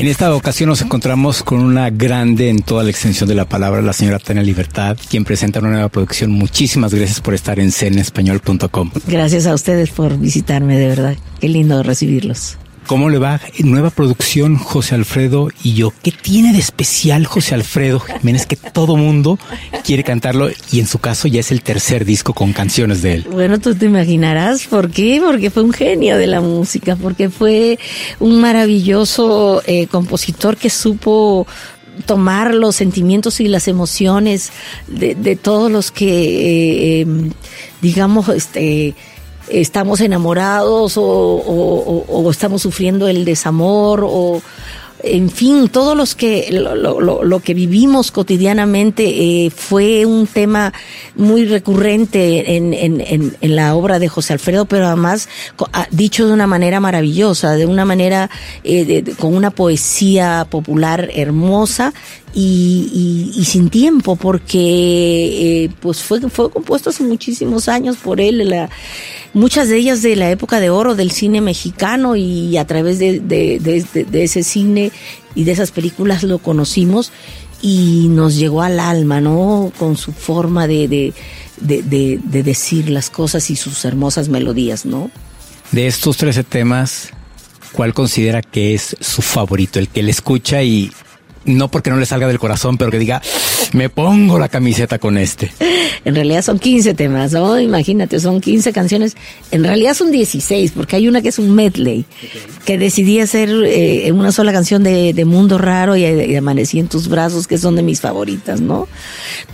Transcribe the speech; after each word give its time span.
En 0.00 0.06
esta 0.06 0.34
ocasión 0.34 0.70
nos 0.70 0.80
encontramos 0.80 1.42
con 1.42 1.60
una 1.60 1.90
grande 1.90 2.48
en 2.48 2.62
toda 2.62 2.82
la 2.82 2.88
extensión 2.88 3.28
de 3.28 3.34
la 3.34 3.44
palabra, 3.44 3.82
la 3.82 3.92
señora 3.92 4.18
Tania 4.18 4.42
Libertad, 4.42 4.96
quien 5.10 5.24
presenta 5.24 5.60
una 5.60 5.68
nueva 5.68 5.90
producción. 5.90 6.30
Muchísimas 6.30 6.94
gracias 6.94 7.20
por 7.20 7.34
estar 7.34 7.60
en 7.60 7.70
cenespañol.com. 7.70 8.92
Gracias 9.06 9.46
a 9.46 9.52
ustedes 9.52 9.90
por 9.90 10.16
visitarme, 10.16 10.78
de 10.78 10.88
verdad. 10.88 11.16
Qué 11.38 11.50
lindo 11.50 11.82
recibirlos. 11.82 12.56
¿Cómo 12.90 13.08
le 13.08 13.18
va? 13.18 13.40
Nueva 13.60 13.90
producción, 13.90 14.56
José 14.56 14.96
Alfredo 14.96 15.50
y 15.62 15.74
yo. 15.74 15.92
¿Qué 16.02 16.10
tiene 16.10 16.52
de 16.52 16.58
especial 16.58 17.24
José 17.24 17.54
Alfredo 17.54 18.00
Jiménez 18.00 18.46
que 18.46 18.56
todo 18.56 18.96
mundo 18.96 19.38
quiere 19.84 20.02
cantarlo 20.02 20.48
y 20.72 20.80
en 20.80 20.88
su 20.88 20.98
caso 20.98 21.28
ya 21.28 21.38
es 21.38 21.52
el 21.52 21.62
tercer 21.62 22.04
disco 22.04 22.34
con 22.34 22.52
canciones 22.52 23.00
de 23.00 23.14
él? 23.14 23.26
Bueno, 23.30 23.60
tú 23.60 23.76
te 23.76 23.86
imaginarás 23.86 24.66
por 24.66 24.90
qué, 24.90 25.22
porque 25.24 25.50
fue 25.50 25.62
un 25.62 25.72
genio 25.72 26.18
de 26.18 26.26
la 26.26 26.40
música, 26.40 26.96
porque 26.96 27.30
fue 27.30 27.78
un 28.18 28.40
maravilloso 28.40 29.62
eh, 29.66 29.86
compositor 29.86 30.56
que 30.56 30.68
supo 30.68 31.46
tomar 32.06 32.54
los 32.56 32.74
sentimientos 32.74 33.38
y 33.38 33.46
las 33.46 33.68
emociones 33.68 34.50
de, 34.88 35.36
todos 35.36 35.70
los 35.70 35.92
que, 35.92 36.08
eh, 36.08 37.00
em, 37.02 37.30
digamos, 37.82 38.28
este 38.30 38.96
estamos 39.50 40.00
enamorados 40.00 40.94
o, 40.96 42.28
estamos 42.30 42.62
sufriendo 42.62 43.08
el 43.08 43.24
desamor 43.24 44.04
o 44.04 44.40
en 45.02 45.30
fin, 45.30 45.68
todos 45.68 45.96
los 45.96 46.14
que 46.14 46.48
lo, 46.50 47.40
que 47.40 47.54
vivimos 47.54 48.12
cotidianamente 48.12 49.46
eh, 49.46 49.50
fue 49.50 50.04
un 50.04 50.26
tema 50.26 50.72
muy 51.14 51.46
recurrente 51.46 52.56
en, 52.56 52.74
en, 52.74 53.00
en, 53.40 53.56
la 53.56 53.74
obra 53.74 53.98
de 53.98 54.08
José 54.08 54.34
Alfredo, 54.34 54.66
pero 54.66 54.86
además 54.86 55.28
ah, 55.72 55.86
dicho 55.90 56.26
de 56.26 56.34
una 56.34 56.46
manera 56.46 56.80
maravillosa, 56.80 57.54
de 57.54 57.66
una 57.66 57.84
manera 57.84 58.28
eh, 58.62 59.04
con 59.18 59.34
una 59.34 59.50
poesía 59.50 60.46
popular 60.50 61.08
hermosa 61.14 61.94
y, 62.34 63.42
sin 63.44 63.70
tiempo, 63.70 64.16
porque 64.16 65.64
eh, 65.64 65.70
pues 65.80 66.02
fue, 66.02 66.20
fue 66.30 66.50
compuesto 66.50 66.90
hace 66.90 67.02
muchísimos 67.02 67.68
años 67.68 67.96
por 67.96 68.20
él, 68.20 68.48
la, 68.48 68.70
muchas 69.34 69.68
de 69.68 69.76
ellas 69.76 70.02
de 70.02 70.16
la 70.16 70.30
época 70.30 70.60
de 70.60 70.70
oro 70.70 70.94
del 70.94 71.10
cine 71.10 71.40
mexicano 71.40 72.16
y 72.16 72.56
a 72.56 72.66
través 72.66 72.98
de, 72.98 73.20
de, 73.20 73.58
de, 73.58 74.22
ese 74.22 74.42
cine 74.42 74.92
y 75.34 75.44
de 75.44 75.52
esas 75.52 75.70
películas 75.70 76.22
lo 76.22 76.38
conocimos 76.38 77.12
y 77.62 78.06
nos 78.10 78.36
llegó 78.36 78.62
al 78.62 78.80
alma, 78.80 79.20
¿no? 79.20 79.72
Con 79.78 79.96
su 79.96 80.12
forma 80.12 80.66
de, 80.66 80.88
de, 80.88 81.12
de, 81.60 82.20
de, 82.22 82.42
decir 82.42 82.88
las 82.88 83.10
cosas 83.10 83.50
y 83.50 83.56
sus 83.56 83.84
hermosas 83.84 84.28
melodías, 84.28 84.86
¿no? 84.86 85.10
De 85.72 85.86
estos 85.86 86.16
13 86.16 86.42
temas, 86.44 87.10
¿cuál 87.72 87.92
considera 87.92 88.40
que 88.40 88.74
es 88.74 88.96
su 89.00 89.20
favorito? 89.20 89.78
El 89.78 89.88
que 89.88 90.02
le 90.02 90.10
escucha 90.10 90.62
y 90.62 90.90
no 91.44 91.70
porque 91.70 91.90
no 91.90 91.96
le 91.96 92.06
salga 92.06 92.26
del 92.26 92.38
corazón, 92.38 92.76
pero 92.76 92.90
que 92.90 92.98
diga, 92.98 93.22
me 93.72 93.88
pongo 93.88 94.38
la 94.38 94.48
camiseta 94.48 94.98
con 94.98 95.18
este. 95.18 95.52
En 96.04 96.14
realidad 96.14 96.42
son 96.42 96.58
15 96.58 96.94
temas, 96.94 97.32
¿no? 97.32 97.60
Imagínate, 97.60 98.20
son 98.20 98.40
15 98.40 98.72
canciones. 98.72 99.16
En 99.50 99.64
realidad 99.64 99.94
son 99.94 100.10
16, 100.10 100.72
porque 100.72 100.96
hay 100.96 101.08
una 101.08 101.22
que 101.22 101.28
es 101.28 101.38
un 101.38 101.54
medley, 101.54 102.04
que 102.64 102.78
decidí 102.78 103.20
hacer 103.20 103.50
eh, 103.50 104.10
una 104.12 104.32
sola 104.32 104.52
canción 104.52 104.82
de, 104.82 105.24
Mundo 105.24 105.58
Raro 105.58 105.96
y, 105.96 106.04
y, 106.04 106.36
Amanecí 106.36 106.78
en 106.78 106.88
tus 106.88 107.08
brazos, 107.08 107.46
que 107.46 107.58
son 107.58 107.76
de 107.76 107.82
mis 107.82 108.00
favoritas, 108.00 108.60
¿no? 108.60 108.88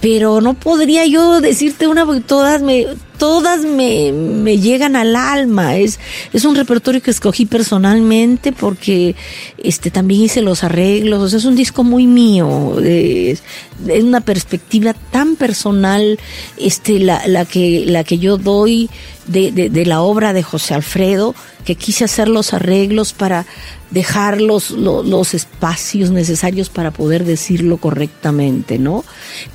Pero 0.01 0.41
no 0.41 0.55
podría 0.55 1.05
yo 1.07 1.41
decirte 1.41 1.87
una, 1.87 2.07
porque 2.07 2.21
todas 2.21 2.63
me, 2.63 2.87
todas 3.19 3.65
me, 3.65 4.13
me 4.13 4.59
llegan 4.59 4.97
al 4.97 5.17
alma. 5.17 5.77
Es, 5.77 5.99
es 6.33 6.45
un 6.45 6.55
repertorio 6.55 7.03
que 7.03 7.11
escogí 7.11 7.47
personalmente 7.47 8.53
porque 8.53 9.15
este 9.59 9.91
también 9.91 10.23
hice 10.23 10.43
los 10.43 10.65
arreglos. 10.65 11.33
Es 11.33 11.45
un 11.45 11.57
disco 11.57 11.85
muy 11.85 12.07
mío. 12.07 12.79
Es, 12.81 13.43
es 13.89 14.05
una 14.05 14.21
perspectiva 14.21 14.95
tan 15.11 15.37
personal 15.37 16.19
este, 16.57 16.99
la, 16.99 17.27
la, 17.27 17.45
que, 17.45 17.85
la 17.87 18.05
que 18.05 18.19
yo 18.19 18.37
doy 18.37 18.89
de, 19.27 19.53
de, 19.53 19.71
de 19.71 19.87
la 19.87 20.01
obra 20.01 20.33
de 20.33 20.43
José 20.43 20.75
Alfredo, 20.75 21.35
que 21.65 21.75
quise 21.75 22.05
hacer 22.05 22.29
los 22.29 22.55
arreglos 22.55 23.13
para 23.13 23.45
dejar 23.91 24.41
los, 24.41 24.71
los, 24.71 25.35
espacios 25.35 26.11
necesarios 26.11 26.69
para 26.69 26.91
poder 26.91 27.25
decirlo 27.25 27.77
correctamente, 27.77 28.79
¿no? 28.79 29.05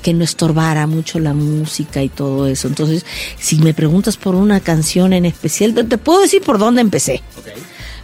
Que 0.02 0.14
no 0.14 0.24
estorbara 0.24 0.86
mucho 0.86 1.18
la 1.18 1.34
música 1.34 2.02
y 2.02 2.08
todo 2.08 2.46
eso. 2.46 2.68
Entonces, 2.68 3.04
si 3.38 3.56
me 3.58 3.74
preguntas 3.74 4.16
por 4.16 4.34
una 4.34 4.60
canción 4.60 5.12
en 5.12 5.24
especial, 5.24 5.74
te, 5.74 5.98
puedo 5.98 6.20
decir 6.20 6.42
por 6.42 6.58
dónde 6.58 6.80
empecé. 6.80 7.22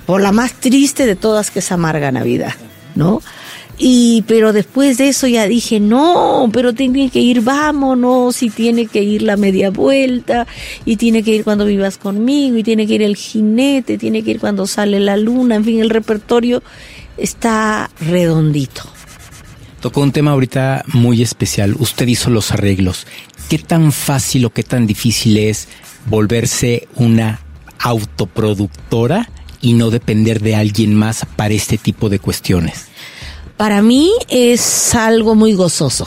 Por 0.07 0.23
la 0.23 0.33
más 0.33 0.55
triste 0.55 1.07
de 1.07 1.17
todas, 1.17 1.51
que 1.51 1.59
es 1.59 1.71
Amarga 1.71 2.11
Navidad, 2.11 2.55
¿no? 2.95 3.21
Y, 3.79 4.25
pero 4.27 4.53
después 4.53 4.99
de 4.99 5.09
eso 5.09 5.29
ya 5.29 5.47
dije, 5.47 5.79
no, 5.79 6.51
pero 6.53 6.73
tiene 6.73 7.11
que 7.11 7.21
ir, 7.21 7.43
vámonos, 7.43 8.43
y 8.43 8.51
tiene 8.51 8.87
que 8.87 9.03
ir 9.05 9.23
la 9.23 9.37
media 9.37 9.71
vuelta, 9.71 10.49
y 10.85 10.97
tiene 10.97 11.23
que 11.23 11.31
ir 11.31 11.45
cuando 11.45 11.65
vivas 11.65 11.97
conmigo, 11.97 12.57
y 12.59 12.65
tiene 12.65 12.89
que 12.89 12.95
ir 12.95 13.03
el 13.03 13.17
jinete, 13.17 13.97
tiene 13.97 14.25
que 14.25 14.33
ir 14.33 14.41
cuando 14.41 14.67
sale 14.67 14.99
la 14.99 15.17
luna, 15.17 15.55
en 15.55 15.65
fin, 15.65 15.81
el 15.81 15.91
repertorio 15.91 16.63
está 17.17 17.89
redondito. 18.01 18.83
Tocó 19.81 20.01
un 20.01 20.11
tema 20.11 20.33
ahorita 20.33 20.85
muy 20.93 21.23
especial. 21.23 21.77
Usted 21.79 22.09
hizo 22.09 22.31
los 22.31 22.51
arreglos. 22.51 23.07
¿Qué 23.49 23.59
tan 23.59 23.93
fácil 23.93 24.45
o 24.45 24.51
qué 24.51 24.65
tan 24.65 24.89
difícil 24.89 25.39
es 25.39 25.69
volverse 26.07 26.89
una 26.97 27.41
autoproductora 27.79 29.31
y 29.61 29.75
no 29.75 29.91
depender 29.91 30.41
de 30.41 30.57
alguien 30.57 30.95
más 30.95 31.25
para 31.37 31.55
este 31.55 31.79
tipo 31.79 32.09
de 32.09 32.19
cuestiones? 32.19 32.87
Para 33.59 33.83
mí 33.83 34.13
es 34.29 34.95
algo 34.95 35.35
muy 35.35 35.53
gozoso. 35.53 36.07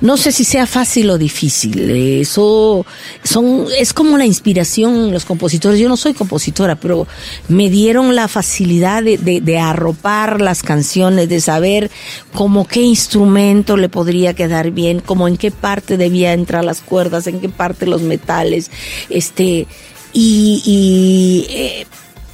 No 0.00 0.16
sé 0.16 0.32
si 0.32 0.42
sea 0.44 0.66
fácil 0.66 1.10
o 1.10 1.18
difícil. 1.18 1.90
Eso 2.20 2.84
son, 3.22 3.66
es 3.78 3.92
como 3.92 4.18
la 4.18 4.24
inspiración 4.24 5.12
los 5.12 5.24
compositores. 5.24 5.78
Yo 5.78 5.88
no 5.88 5.96
soy 5.96 6.12
compositora, 6.12 6.74
pero 6.74 7.06
me 7.48 7.70
dieron 7.70 8.16
la 8.16 8.26
facilidad 8.26 9.02
de, 9.02 9.58
arropar 9.58 10.40
las 10.40 10.62
canciones, 10.62 11.28
de 11.28 11.40
saber 11.40 11.90
cómo 12.32 12.66
qué 12.66 12.82
instrumento 12.82 13.76
le 13.76 13.88
podría 13.88 14.34
quedar 14.34 14.72
bien, 14.72 15.00
cómo 15.00 15.28
en 15.28 15.36
qué 15.36 15.52
parte 15.52 15.96
debía 15.96 16.32
entrar 16.32 16.64
las 16.64 16.80
cuerdas, 16.80 17.28
en 17.28 17.40
qué 17.40 17.48
parte 17.48 17.86
los 17.86 18.02
metales, 18.02 18.72
este, 19.08 19.68
y, 20.12 20.62
y 20.64 21.46
eh, 21.48 21.86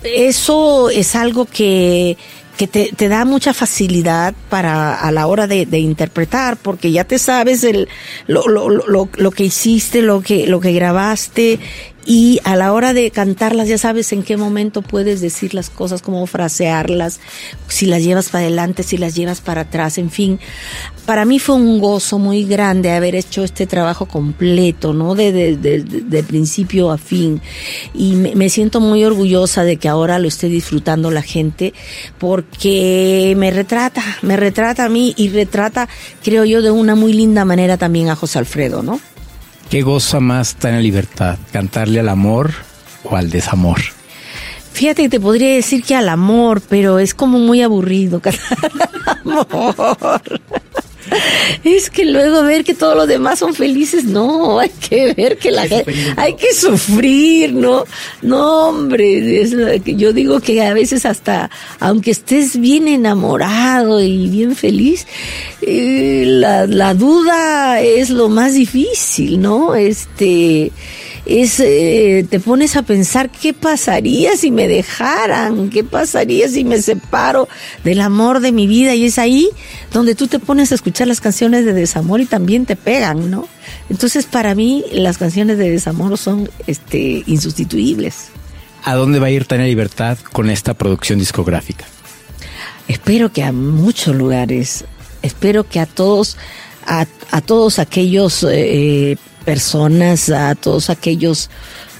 eso 0.03 0.88
es 0.88 1.15
algo 1.15 1.44
que 1.44 2.16
que 2.59 2.67
te, 2.67 2.93
te, 2.95 3.09
da 3.09 3.25
mucha 3.25 3.55
facilidad 3.55 4.35
para 4.51 4.95
a 4.95 5.13
la 5.13 5.29
hora 5.29 5.47
de, 5.47 5.65
de 5.65 5.79
interpretar, 5.79 6.57
porque 6.57 6.91
ya 6.91 7.05
te 7.05 7.19
sabes 7.21 7.63
el, 7.63 7.89
lo, 8.27 8.49
lo, 8.49 8.69
lo, 8.69 9.09
lo, 9.15 9.31
que 9.31 9.45
hiciste, 9.45 10.03
lo 10.03 10.23
que, 10.23 10.49
lo 10.49 10.59
que 10.61 10.73
grabaste, 10.73 11.61
y 12.09 12.41
a 12.45 12.57
la 12.57 12.73
hora 12.73 12.94
de 12.94 13.11
cantarlas 13.11 13.69
ya 13.69 13.77
sabes 13.77 14.12
en 14.12 14.23
qué 14.23 14.38
momento 14.38 14.81
puedes 14.81 15.21
decir 15.21 15.53
las 15.53 15.69
cosas, 15.69 16.00
cómo 16.00 16.27
frasearlas, 16.27 17.21
si 17.69 17.85
las 17.85 18.03
llevas 18.03 18.31
para 18.31 18.44
adelante, 18.44 18.82
si 18.82 18.97
las 18.97 19.15
llevas 19.15 19.43
para 19.43 19.61
atrás, 19.61 19.99
en 19.99 20.11
fin. 20.11 20.41
Para 21.05 21.27
mí 21.27 21.38
fue 21.38 21.56
un 21.56 21.79
gozo 21.79 22.19
muy 22.19 22.44
grande 22.44 22.93
haber 22.93 23.15
hecho 23.15 23.44
este 23.44 23.67
trabajo 23.67 24.06
completo, 24.06 24.94
¿no? 24.94 25.15
De, 25.15 25.32
de, 25.32 25.59
de, 25.59 25.82
de 25.82 26.23
principio 26.23 26.91
a 26.91 26.97
fin. 26.97 27.43
Y 27.93 28.15
me, 28.15 28.35
me, 28.35 28.49
siento 28.49 28.81
muy 28.81 29.05
orgullosa 29.05 29.65
de 29.65 29.77
que 29.77 29.88
ahora 29.88 30.19
lo 30.19 30.29
esté 30.29 30.49
disfrutando 30.49 31.11
la 31.11 31.21
gente 31.21 31.75
porque 32.17 33.35
me 33.37 33.50
retrata, 33.50 34.03
me 34.23 34.38
retrata 34.38 34.87
a 34.87 34.88
mí 34.88 35.12
y 35.19 35.29
retrata, 35.29 35.91
creo 36.25 36.47
yo, 36.47 36.62
de 36.62 36.71
una 36.71 36.94
muy 36.94 37.12
linda 37.12 37.44
manera 37.44 37.77
también 37.77 38.09
a 38.09 38.17
José 38.17 38.38
Alfredo, 38.38 38.82
¿no? 38.82 38.99
¿Qué 39.70 39.82
goza 39.82 40.19
más 40.19 40.56
en 40.62 40.82
libertad? 40.82 41.38
¿Cantarle 41.53 42.00
al 42.00 42.09
amor 42.09 42.53
o 43.05 43.17
al 43.17 43.29
desamor? 43.29 43.79
Fíjate 44.73 45.03
que 45.03 45.09
te 45.11 45.20
podría 45.20 45.55
decir 45.55 45.82
que 45.82 45.94
al 45.94 46.09
amor, 46.09 46.62
pero 46.67 46.99
es 46.99 47.12
como 47.12 47.38
muy 47.38 47.61
aburrido 47.62 48.20
cantar 48.20 48.59
al 49.25 49.43
amor. 49.44 50.41
Es 51.65 51.91
que 51.91 52.05
luego 52.05 52.43
ver 52.43 52.65
que 52.65 52.75
todos 52.75 52.97
los 52.97 53.09
demás 53.09 53.38
son 53.38 53.55
felices, 53.55 54.05
no, 54.05 54.59
hay 54.59 54.70
que 54.70 55.15
ver 55.15 55.38
que 55.38 55.50
la 55.50 55.67
gente, 55.67 55.94
hay 56.17 56.35
que 56.35 56.55
sufrir, 56.55 57.53
¿no? 57.53 57.85
No, 58.23 58.69
hombre, 58.69 59.41
es 59.41 59.55
yo 59.85 60.12
digo 60.12 60.41
que 60.41 60.62
a 60.62 60.75
veces 60.75 61.05
hasta, 61.05 61.50
aunque 61.81 62.11
estés 62.11 62.61
bien 62.61 62.88
enamorado 62.88 64.00
y 64.00 64.29
bien 64.29 64.55
feliz, 64.55 65.06
eh, 65.62 66.25
la, 66.26 66.67
la 66.67 66.94
duda 66.94 67.81
es 67.81 68.11
lo 68.11 68.29
más 68.29 68.55
difícil, 68.55 69.41
¿no? 69.41 69.75
Este, 69.75 70.73
es, 71.29 71.61
eh, 71.61 72.27
te 72.29 72.41
pones 72.41 72.75
a 72.77 72.83
pensar 72.83 73.29
qué 73.29 73.53
pasaría 73.53 74.35
si 74.37 74.51
me 74.51 74.67
dejaran, 74.67 75.69
qué 75.69 75.85
pasaría 75.85 76.49
si 76.49 76.65
me 76.65 76.81
separo 76.81 77.49
del 77.85 78.01
amor 78.01 78.41
de 78.41 78.51
mi 78.51 78.67
vida 78.67 78.95
y 78.95 79.05
es 79.05 79.19
ahí 79.19 79.51
donde 79.93 80.15
tú 80.15 80.27
te 80.27 80.39
pones 80.39 80.73
a 80.73 80.75
escuchar 80.75 81.07
las 81.07 81.21
canciones 81.21 81.67
de 81.67 81.75
desamor 81.75 82.23
y 82.23 82.27
también 82.27 82.65
te 82.65 82.77
pegan, 82.77 83.31
¿no? 83.31 83.47
Entonces 83.91 84.25
para 84.25 84.55
mí 84.55 84.85
las 84.91 85.19
canciones 85.19 85.59
de 85.59 85.71
desamor 85.71 86.17
son 86.17 86.49
este, 86.67 87.23
insustituibles. 87.27 88.29
¿A 88.85 88.95
dónde 88.95 89.19
va 89.19 89.27
a 89.27 89.31
ir 89.31 89.45
Tania 89.45 89.67
Libertad 89.67 90.17
con 90.33 90.49
esta 90.49 90.73
producción 90.73 91.19
discográfica? 91.19 91.85
Espero 92.89 93.31
que 93.31 93.45
a 93.45 93.53
muchos 93.53 94.17
lugares, 94.17 94.87
espero 95.21 95.69
que 95.69 95.79
a 95.79 95.85
todos, 95.85 96.39
a, 96.87 97.07
a 97.31 97.41
todos 97.43 97.79
aquellos 97.79 98.47
eh, 98.49 99.19
personas, 99.49 100.29
a 100.29 100.55
todos 100.55 100.91
aquellos 100.91 101.49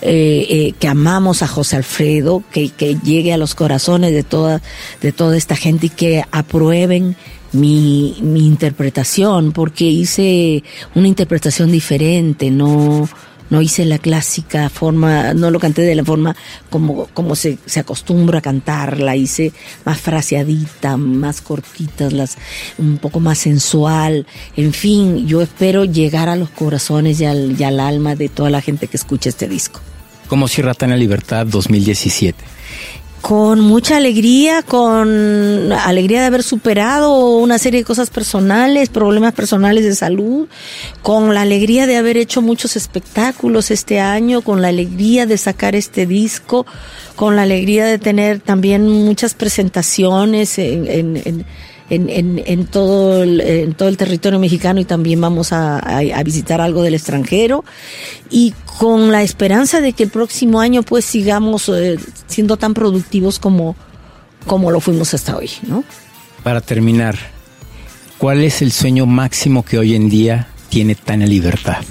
eh, 0.03 0.47
eh, 0.51 0.75
que 0.79 0.87
amamos 0.87 1.43
a 1.43 1.49
José 1.49 1.77
Alfredo, 1.77 2.43
que, 2.53 2.69
que, 2.69 2.97
llegue 2.97 3.33
a 3.33 3.39
los 3.39 3.55
corazones 3.55 4.13
de 4.13 4.23
toda, 4.23 4.61
de 5.01 5.13
toda 5.13 5.35
esta 5.35 5.57
gente 5.57 5.87
y 5.87 5.89
que 5.89 6.23
aprueben 6.31 7.17
mi, 7.53 8.19
mi 8.21 8.47
interpretación, 8.47 9.53
porque 9.53 9.87
hice 9.87 10.63
una 10.95 11.09
interpretación 11.09 11.73
diferente, 11.73 12.51
no, 12.51 13.09
no 13.51 13.63
hice 13.63 13.85
la 13.85 13.99
clásica 13.99 14.69
forma, 14.69 15.35
no 15.35 15.51
lo 15.51 15.59
canté 15.59 15.83
de 15.83 15.95
la 15.95 16.05
forma 16.05 16.37
como, 16.71 17.07
como 17.15 17.35
se, 17.35 17.59
se 17.67 17.81
acostumbra 17.81 18.39
a 18.39 18.43
cantar, 18.43 19.01
la 19.01 19.17
hice 19.17 19.53
más 19.85 20.01
fraseadita, 20.01 20.97
más 20.97 21.41
cortitas, 21.41 22.13
las, 22.13 22.37
un 22.79 22.99
poco 22.99 23.21
más 23.21 23.39
sensual. 23.39 24.27
En 24.57 24.73
fin, 24.73 25.27
yo 25.27 25.43
espero 25.43 25.85
llegar 25.85 26.29
a 26.29 26.37
los 26.37 26.51
corazones 26.51 27.21
y 27.21 27.25
al, 27.25 27.59
y 27.59 27.65
al 27.65 27.81
alma 27.81 28.15
de 28.15 28.29
toda 28.29 28.51
la 28.51 28.61
gente 28.61 28.87
que 28.87 28.97
escucha 28.97 29.29
este 29.29 29.49
disco. 29.49 29.81
¿Cómo 30.29 30.47
cierra 30.47 30.75
Tania 30.75 30.97
Libertad 30.97 31.47
2017? 31.47 32.45
Con 33.21 33.61
mucha 33.61 33.97
alegría, 33.97 34.63
con 34.63 35.73
alegría 35.73 36.21
de 36.21 36.27
haber 36.27 36.43
superado 36.43 37.37
una 37.37 37.59
serie 37.59 37.81
de 37.81 37.85
cosas 37.85 38.11
personales, 38.11 38.89
problemas 38.89 39.35
personales 39.35 39.85
de 39.85 39.95
salud, 39.95 40.49
con 41.03 41.35
la 41.35 41.43
alegría 41.43 41.87
de 41.87 41.97
haber 41.97 42.17
hecho 42.17 42.43
muchos 42.43 42.77
espectáculos 42.77 43.71
este 43.71 44.01
año, 44.01 44.43
con 44.43 44.63
la 44.63 44.69
alegría 44.69 45.27
de 45.27 45.37
sacar 45.37 45.75
este 45.75 46.07
disco, 46.07 46.65
con 47.17 47.37
la 47.37 47.43
alegría 47.43 47.87
de 47.87 47.99
tener 47.99 48.41
también 48.41 48.89
muchas 48.89 49.35
presentaciones 49.35 50.59
en, 50.59 50.87
en, 50.87 51.17
en 51.25 51.45
en, 51.91 52.09
en, 52.11 52.43
en, 52.45 52.67
todo 52.67 53.23
el, 53.23 53.41
en 53.41 53.75
todo 53.75 53.89
el 53.89 53.97
territorio 53.97 54.39
mexicano 54.39 54.81
y 54.81 54.85
también 54.85 55.21
vamos 55.21 55.53
a, 55.53 55.79
a, 55.79 56.23
visitar 56.23 56.61
algo 56.61 56.83
del 56.83 56.95
extranjero 56.95 57.65
y 58.31 58.53
con 58.79 59.11
la 59.11 59.23
esperanza 59.23 59.81
de 59.81 59.93
que 59.93 60.05
el 60.05 60.11
próximo 60.11 60.61
año 60.61 60.83
pues 60.83 61.05
sigamos 61.05 61.69
eh, 61.71 61.99
siendo 62.27 62.57
tan 62.57 62.75
productivos 62.75 63.39
como, 63.39 63.75
como 64.47 64.71
lo 64.71 64.81
fuimos 64.81 65.15
hasta 65.15 65.37
hoy, 65.37 65.51
¿no? 65.67 65.83
Para 66.43 66.61
terminar, 66.61 67.19
¿cuál 68.19 68.45
es 68.45 68.63
el 68.63 68.71
sueño 68.73 69.07
máximo 69.07 69.65
que 69.65 69.79
hoy 69.79 69.95
en 69.95 70.09
día 70.09 70.49
tiene 70.69 70.95
Tania 70.95 71.27
Libertad? 71.27 71.83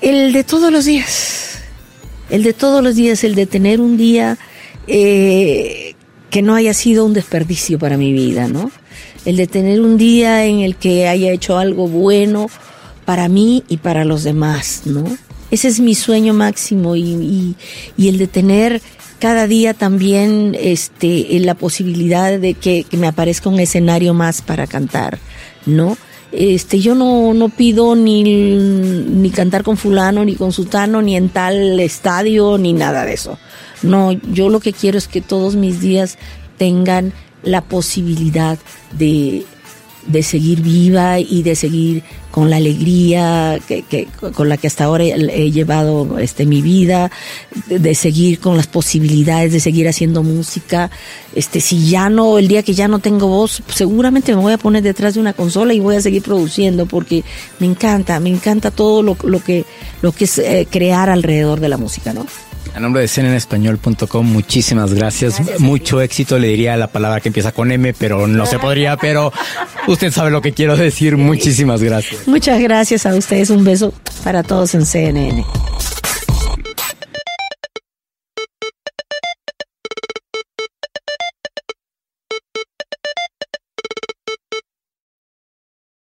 El 0.00 0.32
de 0.32 0.42
todos 0.42 0.72
los 0.72 0.84
días, 0.84 1.60
el 2.28 2.42
de 2.42 2.52
todos 2.52 2.82
los 2.82 2.96
días, 2.96 3.22
el 3.22 3.36
de 3.36 3.46
tener 3.46 3.80
un 3.80 3.96
día 3.96 4.36
eh, 4.88 5.91
que 6.32 6.40
no 6.40 6.54
haya 6.54 6.72
sido 6.72 7.04
un 7.04 7.12
desperdicio 7.12 7.78
para 7.78 7.98
mi 7.98 8.14
vida, 8.14 8.48
¿no? 8.48 8.72
El 9.26 9.36
de 9.36 9.46
tener 9.46 9.82
un 9.82 9.98
día 9.98 10.46
en 10.46 10.60
el 10.60 10.76
que 10.76 11.06
haya 11.06 11.30
hecho 11.30 11.58
algo 11.58 11.88
bueno 11.88 12.48
para 13.04 13.28
mí 13.28 13.64
y 13.68 13.76
para 13.76 14.06
los 14.06 14.24
demás, 14.24 14.82
¿no? 14.86 15.04
Ese 15.50 15.68
es 15.68 15.78
mi 15.78 15.94
sueño 15.94 16.32
máximo 16.32 16.96
y, 16.96 17.54
y, 17.98 18.08
el 18.08 18.16
de 18.16 18.28
tener 18.28 18.80
cada 19.18 19.46
día 19.46 19.74
también 19.74 20.56
este, 20.58 21.38
la 21.40 21.54
posibilidad 21.54 22.38
de 22.38 22.54
que, 22.54 22.84
que, 22.84 22.96
me 22.96 23.08
aparezca 23.08 23.50
un 23.50 23.60
escenario 23.60 24.14
más 24.14 24.40
para 24.40 24.66
cantar, 24.66 25.18
¿no? 25.66 25.98
Este, 26.32 26.80
yo 26.80 26.94
no, 26.94 27.34
no 27.34 27.50
pido 27.50 27.94
ni, 27.94 28.24
ni 28.24 29.30
cantar 29.30 29.62
con 29.62 29.76
fulano, 29.76 30.24
ni 30.24 30.34
con 30.34 30.52
sutano, 30.52 31.02
ni 31.02 31.16
en 31.16 31.28
tal 31.28 31.78
estadio, 31.78 32.56
ni 32.56 32.72
nada 32.72 33.04
de 33.04 33.14
eso. 33.14 33.38
No, 33.82 34.12
yo 34.12 34.48
lo 34.48 34.60
que 34.60 34.72
quiero 34.72 34.96
es 34.96 35.08
que 35.08 35.20
todos 35.20 35.56
mis 35.56 35.80
días 35.80 36.16
tengan 36.56 37.12
la 37.42 37.60
posibilidad 37.62 38.58
de, 38.92 39.44
de 40.06 40.22
seguir 40.22 40.60
viva 40.62 41.18
y 41.18 41.42
de 41.42 41.54
seguir 41.54 42.02
con 42.30 42.48
la 42.48 42.56
alegría 42.56 43.60
que, 43.68 43.82
que, 43.82 44.08
con 44.34 44.48
la 44.48 44.56
que 44.56 44.66
hasta 44.66 44.84
ahora 44.84 45.04
he 45.04 45.50
llevado 45.50 46.18
este 46.18 46.46
mi 46.46 46.62
vida, 46.62 47.10
de, 47.66 47.94
seguir 47.94 48.40
con 48.40 48.56
las 48.56 48.66
posibilidades 48.66 49.52
de 49.52 49.60
seguir 49.60 49.86
haciendo 49.86 50.22
música. 50.22 50.90
Este, 51.34 51.60
si 51.60 51.88
ya 51.88 52.08
no, 52.08 52.38
el 52.38 52.48
día 52.48 52.62
que 52.62 52.74
ya 52.74 52.88
no 52.88 53.00
tengo 53.00 53.28
voz, 53.28 53.62
seguramente 53.68 54.34
me 54.34 54.40
voy 54.40 54.54
a 54.54 54.58
poner 54.58 54.82
detrás 54.82 55.14
de 55.14 55.20
una 55.20 55.34
consola 55.34 55.74
y 55.74 55.80
voy 55.80 55.96
a 55.96 56.00
seguir 56.00 56.22
produciendo 56.22 56.86
porque 56.86 57.22
me 57.58 57.66
encanta, 57.66 58.18
me 58.18 58.30
encanta 58.30 58.70
todo 58.70 59.02
lo, 59.02 59.16
lo 59.24 59.42
que, 59.44 59.64
lo 60.00 60.12
que 60.12 60.24
es 60.24 60.38
eh, 60.38 60.66
crear 60.70 61.10
alrededor 61.10 61.60
de 61.60 61.68
la 61.68 61.76
música, 61.76 62.14
¿no? 62.14 62.26
A 62.74 62.80
nombre 62.80 63.02
de 63.02 63.08
cenenespañol.com, 63.08 64.26
muchísimas 64.26 64.94
gracias. 64.94 65.36
gracias 65.36 65.60
Mucho 65.60 66.00
éxito, 66.00 66.38
le 66.38 66.48
diría 66.48 66.76
la 66.76 66.86
palabra 66.86 67.20
que 67.20 67.28
empieza 67.28 67.52
con 67.52 67.70
M, 67.70 67.92
pero 67.94 68.26
no 68.26 68.46
se 68.46 68.58
podría, 68.58 68.96
pero 68.96 69.32
usted 69.86 70.10
sabe 70.10 70.30
lo 70.30 70.40
que 70.40 70.52
quiero 70.52 70.76
decir. 70.76 71.16
Muchísimas 71.16 71.82
gracias. 71.82 72.26
Muchas 72.26 72.60
gracias 72.60 73.04
a 73.06 73.14
ustedes. 73.14 73.50
Un 73.50 73.64
beso 73.64 73.92
para 74.24 74.42
todos 74.42 74.74
en 74.74 74.86
CNN. 74.86 75.44